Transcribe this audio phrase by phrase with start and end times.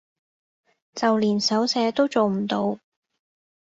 [0.95, 2.79] 就連手寫都做唔到